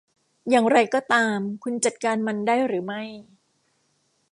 [0.49, 3.03] อย่างไรก็ตามคุณจัดการมันได้หรือไม่